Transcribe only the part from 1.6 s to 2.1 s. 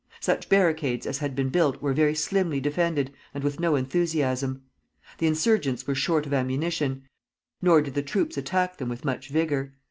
were